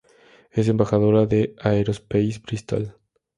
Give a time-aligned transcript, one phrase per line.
[0.49, 2.97] Es embajadora de Aerospace Bristol.